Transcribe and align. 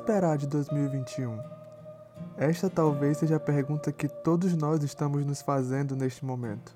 esperar 0.00 0.38
de 0.38 0.46
2021? 0.46 1.38
Esta 2.38 2.70
talvez 2.70 3.18
seja 3.18 3.36
a 3.36 3.40
pergunta 3.40 3.92
que 3.92 4.08
todos 4.08 4.56
nós 4.56 4.82
estamos 4.82 5.26
nos 5.26 5.42
fazendo 5.42 5.94
neste 5.94 6.24
momento. 6.24 6.74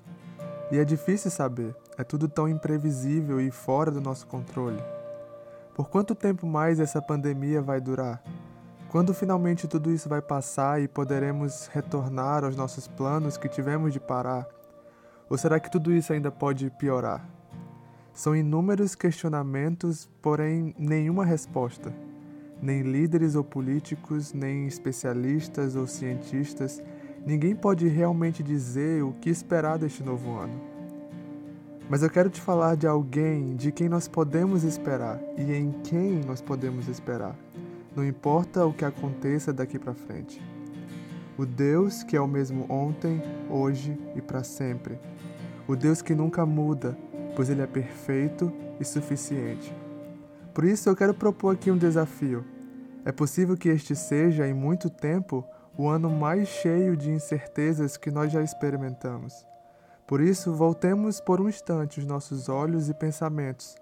E 0.71 0.77
é 0.77 0.85
difícil 0.85 1.31
saber, 1.31 1.75
é 1.97 2.03
tudo 2.03 2.29
tão 2.29 2.47
imprevisível 2.47 3.41
e 3.41 3.49
fora 3.49 3.89
do 3.89 3.99
nosso 3.99 4.27
controle. 4.27 4.79
Por 5.73 5.89
quanto 5.89 6.13
tempo 6.13 6.45
mais 6.45 6.79
essa 6.79 7.01
pandemia 7.01 7.63
vai 7.63 7.81
durar? 7.81 8.23
Quando 8.89 9.11
finalmente 9.11 9.67
tudo 9.67 9.91
isso 9.91 10.07
vai 10.07 10.21
passar 10.21 10.79
e 10.79 10.87
poderemos 10.87 11.65
retornar 11.73 12.43
aos 12.43 12.55
nossos 12.55 12.87
planos 12.87 13.37
que 13.37 13.49
tivemos 13.49 13.91
de 13.91 13.99
parar? 13.99 14.47
Ou 15.27 15.35
será 15.35 15.59
que 15.59 15.71
tudo 15.71 15.91
isso 15.91 16.13
ainda 16.13 16.31
pode 16.31 16.69
piorar? 16.77 17.27
São 18.13 18.35
inúmeros 18.35 18.93
questionamentos, 18.93 20.07
porém 20.21 20.75
nenhuma 20.77 21.25
resposta. 21.25 21.91
Nem 22.61 22.81
líderes 22.81 23.35
ou 23.35 23.43
políticos, 23.43 24.33
nem 24.33 24.67
especialistas 24.67 25.75
ou 25.75 25.85
cientistas, 25.85 26.81
ninguém 27.25 27.55
pode 27.55 27.87
realmente 27.87 28.41
dizer 28.41 29.03
o 29.03 29.13
que 29.13 29.29
esperar 29.29 29.77
deste 29.77 30.03
novo 30.03 30.35
ano. 30.37 30.75
Mas 31.89 32.01
eu 32.01 32.09
quero 32.09 32.29
te 32.29 32.41
falar 32.41 32.75
de 32.75 32.87
alguém 32.87 33.55
de 33.55 33.71
quem 33.71 33.87
nós 33.87 34.07
podemos 34.07 34.63
esperar 34.63 35.21
e 35.37 35.53
em 35.53 35.71
quem 35.83 36.19
nós 36.25 36.41
podemos 36.41 36.87
esperar, 36.87 37.35
não 37.95 38.03
importa 38.05 38.65
o 38.65 38.73
que 38.73 38.83
aconteça 38.83 39.53
daqui 39.53 39.77
para 39.77 39.93
frente. 39.93 40.41
O 41.37 41.45
Deus 41.45 42.01
que 42.01 42.15
é 42.15 42.21
o 42.21 42.27
mesmo 42.27 42.65
ontem, 42.69 43.21
hoje 43.49 43.97
e 44.15 44.21
para 44.21 44.43
sempre. 44.43 44.97
O 45.67 45.75
Deus 45.75 46.01
que 46.01 46.15
nunca 46.15 46.45
muda, 46.45 46.97
pois 47.35 47.49
ele 47.49 47.61
é 47.61 47.67
perfeito 47.67 48.51
e 48.79 48.85
suficiente. 48.85 49.73
Por 50.55 50.63
isso 50.63 50.87
eu 50.87 50.95
quero 50.95 51.13
propor 51.13 51.53
aqui 51.53 51.69
um 51.69 51.77
desafio. 51.77 52.45
É 53.03 53.11
possível 53.11 53.57
que 53.57 53.67
este 53.67 53.93
seja, 53.93 54.47
em 54.47 54.53
muito 54.53 54.89
tempo, 54.89 55.45
o 55.77 55.89
ano 55.89 56.09
mais 56.09 56.47
cheio 56.47 56.95
de 56.95 57.11
incertezas 57.11 57.97
que 57.97 58.09
nós 58.09 58.31
já 58.31 58.41
experimentamos. 58.41 59.45
Por 60.07 60.21
isso, 60.21 60.53
voltemos 60.53 61.19
por 61.19 61.41
um 61.41 61.49
instante 61.49 61.99
os 61.99 62.05
nossos 62.05 62.47
olhos 62.47 62.87
e 62.87 62.93
pensamentos 62.93 63.75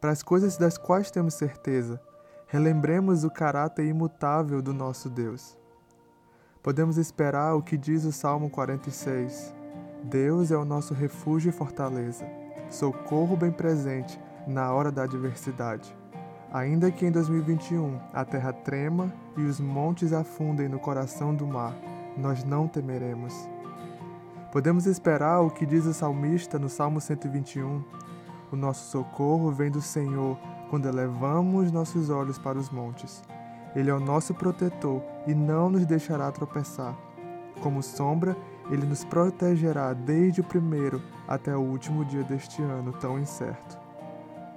para 0.00 0.12
as 0.12 0.22
coisas 0.22 0.56
das 0.56 0.78
quais 0.78 1.10
temos 1.10 1.34
certeza. 1.34 2.00
Relembremos 2.46 3.24
o 3.24 3.30
caráter 3.30 3.84
imutável 3.86 4.62
do 4.62 4.72
nosso 4.72 5.10
Deus. 5.10 5.58
Podemos 6.62 6.96
esperar 6.96 7.56
o 7.56 7.62
que 7.62 7.76
diz 7.76 8.04
o 8.04 8.12
Salmo 8.12 8.48
46. 8.48 9.52
Deus 10.04 10.52
é 10.52 10.56
o 10.56 10.64
nosso 10.64 10.94
refúgio 10.94 11.48
e 11.48 11.52
fortaleza, 11.52 12.24
socorro 12.70 13.36
bem 13.36 13.50
presente 13.50 14.20
na 14.46 14.72
hora 14.72 14.92
da 14.92 15.02
adversidade. 15.02 15.99
Ainda 16.52 16.90
que 16.90 17.06
em 17.06 17.12
2021 17.12 18.00
a 18.12 18.24
terra 18.24 18.52
trema 18.52 19.12
e 19.36 19.42
os 19.42 19.60
montes 19.60 20.12
afundem 20.12 20.68
no 20.68 20.80
coração 20.80 21.32
do 21.32 21.46
mar, 21.46 21.76
nós 22.16 22.42
não 22.42 22.66
temeremos. 22.66 23.48
Podemos 24.50 24.84
esperar 24.86 25.42
o 25.42 25.50
que 25.50 25.64
diz 25.64 25.86
o 25.86 25.94
salmista 25.94 26.58
no 26.58 26.68
Salmo 26.68 27.00
121. 27.00 27.84
O 28.50 28.56
nosso 28.56 28.90
socorro 28.90 29.52
vem 29.52 29.70
do 29.70 29.80
Senhor 29.80 30.36
quando 30.68 30.88
elevamos 30.88 31.70
nossos 31.70 32.10
olhos 32.10 32.36
para 32.36 32.58
os 32.58 32.68
montes. 32.68 33.22
Ele 33.76 33.88
é 33.88 33.94
o 33.94 34.00
nosso 34.00 34.34
protetor 34.34 35.00
e 35.28 35.34
não 35.34 35.70
nos 35.70 35.86
deixará 35.86 36.32
tropeçar. 36.32 36.96
Como 37.60 37.80
sombra, 37.80 38.36
ele 38.72 38.86
nos 38.86 39.04
protegerá 39.04 39.92
desde 39.92 40.40
o 40.40 40.44
primeiro 40.44 41.00
até 41.28 41.56
o 41.56 41.60
último 41.60 42.04
dia 42.04 42.24
deste 42.24 42.60
ano 42.60 42.92
tão 42.92 43.20
incerto. 43.20 43.89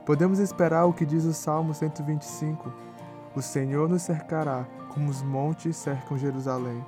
Podemos 0.06 0.40
esperar 0.40 0.84
o 0.86 0.94
que 0.94 1.06
diz 1.06 1.24
o 1.24 1.34
Salmo 1.34 1.74
125. 1.74 2.74
O 3.34 3.42
Senhor 3.42 3.88
nos 3.88 4.02
cercará 4.02 4.68
como 4.94 5.10
os 5.10 5.24
montes 5.24 5.78
cercam 5.78 6.18
Jerusalém. 6.18 6.86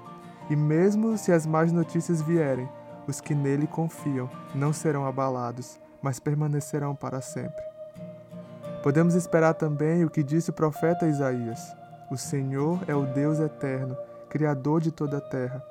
E 0.50 0.56
mesmo 0.56 1.18
se 1.18 1.32
as 1.32 1.46
más 1.46 1.72
notícias 1.72 2.22
vierem, 2.22 2.70
os 3.08 3.22
que 3.22 3.34
nele 3.34 3.68
confiam 3.68 4.30
não 4.54 4.74
serão 4.74 5.06
abalados, 5.06 5.80
mas 6.02 6.20
permanecerão 6.20 6.94
para 6.94 7.22
sempre. 7.22 7.64
Podemos 8.84 9.16
esperar 9.16 9.54
também 9.54 10.04
o 10.04 10.10
que 10.10 10.22
disse 10.22 10.50
o 10.50 10.54
profeta 10.54 11.08
Isaías: 11.08 11.74
O 12.12 12.18
Senhor 12.18 12.84
é 12.86 12.94
o 12.94 13.06
Deus 13.06 13.40
eterno, 13.40 13.96
Criador 14.30 14.82
de 14.82 14.92
toda 14.92 15.18
a 15.18 15.22
terra. 15.22 15.64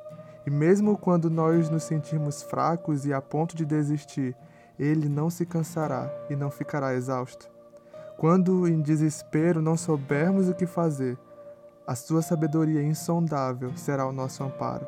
E 0.47 0.51
mesmo 0.51 0.97
quando 0.97 1.29
nós 1.29 1.69
nos 1.69 1.85
sentirmos 1.85 2.43
fracos 2.43 3.05
e 3.05 3.13
a 3.13 3.21
ponto 3.21 3.55
de 3.55 3.67
desistir, 3.67 4.35
ele 4.79 5.09
não 5.09 5.31
se 5.31 5.47
cansará 5.47 6.11
e 6.29 6.35
não 6.35 6.51
ficará 6.51 6.95
exausto. 6.95 7.49
Quando 8.17 8.67
em 8.67 8.81
desespero 8.81 9.61
não 9.61 9.77
soubermos 9.77 10.49
o 10.49 10.55
que 10.55 10.67
fazer, 10.67 11.19
a 11.87 11.95
sua 11.95 12.23
sabedoria 12.23 12.83
insondável 12.83 13.77
será 13.77 14.07
o 14.07 14.13
nosso 14.13 14.43
amparo. 14.43 14.87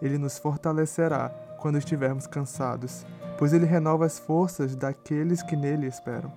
Ele 0.00 0.18
nos 0.18 0.38
fortalecerá 0.38 1.28
quando 1.60 1.78
estivermos 1.78 2.26
cansados, 2.26 3.06
pois 3.38 3.52
ele 3.52 3.64
renova 3.64 4.04
as 4.04 4.18
forças 4.18 4.74
daqueles 4.74 5.42
que 5.42 5.54
nele 5.54 5.86
esperam. 5.86 6.32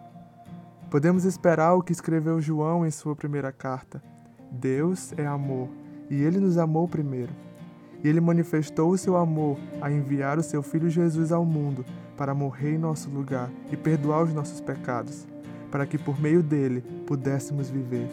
Podemos 0.92 1.26
esperar 1.26 1.74
o 1.74 1.82
que 1.82 1.92
escreveu 1.92 2.40
João 2.40 2.86
em 2.86 2.92
sua 2.92 3.16
primeira 3.16 3.52
carta: 3.52 4.02
Deus 4.52 5.12
é 5.18 5.26
amor, 5.26 5.70
e 6.10 6.22
ele 6.22 6.40
nos 6.40 6.58
amou 6.58 6.88
primeiro. 6.88 7.34
E 8.04 8.08
ele 8.08 8.22
manifestou 8.22 8.92
o 8.92 8.98
seu 8.98 9.18
amor 9.18 9.58
a 9.82 9.92
enviar 9.92 10.38
o 10.38 10.44
seu 10.44 10.62
filho 10.62 10.90
Jesus 10.90 11.32
ao 11.32 11.44
mundo 11.44 11.84
para 12.18 12.34
morrer 12.34 12.76
em 12.76 12.78
nosso 12.78 13.10
lugar 13.10 13.50
e 13.72 13.78
perdoar 13.78 14.24
os 14.24 14.34
nossos 14.34 14.62
pecados, 14.62 15.28
para 15.72 15.86
que 15.86 15.98
por 15.98 16.20
meio 16.20 16.42
dele 16.42 16.82
pudéssemos 17.06 17.70
viver. 17.70 18.08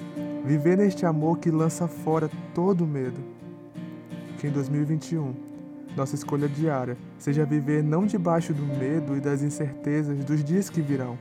Viver 0.44 0.76
neste 0.76 1.06
amor 1.06 1.38
que 1.38 1.50
lança 1.50 1.86
fora 1.86 2.30
todo 2.54 2.86
medo. 2.86 3.20
Que 4.38 4.48
em 4.48 4.50
2021 4.50 5.34
nossa 5.96 6.14
escolha 6.14 6.48
diária 6.48 6.96
seja 7.18 7.44
viver 7.44 7.82
não 7.82 8.06
debaixo 8.06 8.52
do 8.52 8.62
medo 8.62 9.16
e 9.16 9.20
das 9.20 9.42
incertezas 9.42 10.24
dos 10.24 10.42
dias 10.42 10.70
que 10.70 10.80
virão, 10.80 11.18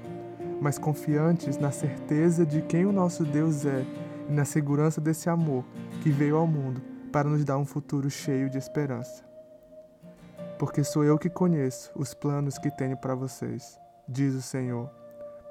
mas 0.62 0.78
confiantes 0.78 1.58
na 1.58 1.72
certeza 1.72 2.46
de 2.46 2.62
quem 2.62 2.86
o 2.86 2.92
nosso 2.92 3.24
Deus 3.24 3.66
é 3.66 3.86
e 4.30 4.32
na 4.32 4.46
segurança 4.46 5.02
desse 5.02 5.30
amor 5.30 5.66
que 6.02 6.10
veio 6.10 6.38
ao 6.38 6.48
mundo 6.48 6.82
para 7.12 7.30
nos 7.30 7.44
dar 7.44 7.58
um 7.58 7.66
futuro 7.66 8.10
cheio 8.10 8.50
de 8.50 8.58
esperança 8.58 9.31
porque 10.62 10.84
sou 10.84 11.04
eu 11.04 11.18
que 11.18 11.28
conheço 11.28 11.92
os 11.96 12.14
planos 12.14 12.60
que 12.60 12.70
tenho 12.70 12.96
para 12.96 13.16
vocês, 13.16 13.80
diz 14.08 14.36
o 14.36 14.44
Senhor. 14.44 14.92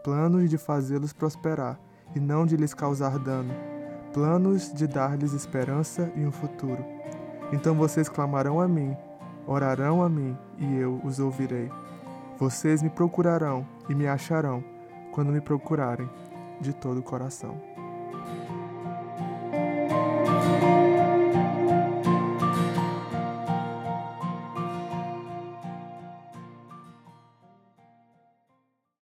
Planos 0.04 0.48
de 0.48 0.56
fazê-los 0.56 1.12
prosperar 1.12 1.80
e 2.14 2.20
não 2.20 2.46
de 2.46 2.56
lhes 2.56 2.72
causar 2.72 3.18
dano, 3.18 3.52
planos 4.12 4.72
de 4.72 4.86
dar-lhes 4.86 5.32
esperança 5.32 6.12
e 6.14 6.24
um 6.24 6.30
futuro. 6.30 6.84
Então 7.52 7.74
vocês 7.74 8.08
clamarão 8.08 8.60
a 8.60 8.68
mim, 8.68 8.96
orarão 9.48 10.00
a 10.00 10.08
mim 10.08 10.38
e 10.56 10.76
eu 10.76 11.00
os 11.02 11.18
ouvirei. 11.18 11.68
Vocês 12.38 12.80
me 12.80 12.88
procurarão 12.88 13.66
e 13.88 13.96
me 13.96 14.06
acharão 14.06 14.62
quando 15.10 15.32
me 15.32 15.40
procurarem 15.40 16.08
de 16.60 16.72
todo 16.72 16.98
o 16.98 17.02
coração. 17.02 17.60